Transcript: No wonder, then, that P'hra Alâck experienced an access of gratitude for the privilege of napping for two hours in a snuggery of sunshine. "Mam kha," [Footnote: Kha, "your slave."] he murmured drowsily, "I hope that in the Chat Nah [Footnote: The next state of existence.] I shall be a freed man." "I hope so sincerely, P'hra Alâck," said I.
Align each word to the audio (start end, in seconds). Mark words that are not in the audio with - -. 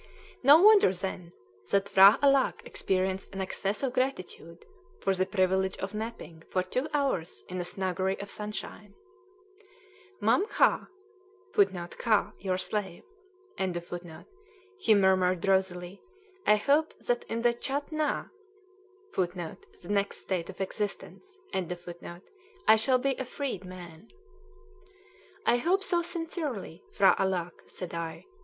No 0.41 0.59
wonder, 0.59 0.91
then, 0.95 1.31
that 1.69 1.85
P'hra 1.93 2.19
Alâck 2.21 2.65
experienced 2.65 3.35
an 3.35 3.41
access 3.41 3.83
of 3.83 3.93
gratitude 3.93 4.65
for 4.99 5.13
the 5.13 5.27
privilege 5.27 5.77
of 5.77 5.93
napping 5.93 6.41
for 6.49 6.63
two 6.63 6.87
hours 6.91 7.43
in 7.47 7.61
a 7.61 7.63
snuggery 7.63 8.19
of 8.19 8.31
sunshine. 8.31 8.95
"Mam 10.19 10.47
kha," 10.47 10.89
[Footnote: 11.53 11.99
Kha, 11.99 12.33
"your 12.39 12.57
slave."] 12.57 13.03
he 14.79 14.95
murmured 14.95 15.39
drowsily, 15.41 16.01
"I 16.47 16.55
hope 16.55 16.97
that 17.03 17.23
in 17.25 17.43
the 17.43 17.53
Chat 17.53 17.91
Nah 17.91 18.29
[Footnote: 19.13 19.67
The 19.83 19.89
next 19.89 20.17
state 20.21 20.49
of 20.49 20.59
existence.] 20.59 21.37
I 21.53 22.75
shall 22.75 22.97
be 22.97 23.15
a 23.19 23.25
freed 23.25 23.65
man." 23.65 24.09
"I 25.45 25.57
hope 25.57 25.83
so 25.83 26.01
sincerely, 26.01 26.83
P'hra 26.91 27.15
Alâck," 27.17 27.51
said 27.69 27.93
I. 27.93 28.25